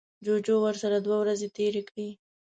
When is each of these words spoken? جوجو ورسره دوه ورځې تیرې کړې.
جوجو 0.25 0.55
ورسره 0.65 0.97
دوه 1.05 1.17
ورځې 1.21 1.47
تیرې 1.57 1.81
کړې. 1.89 2.09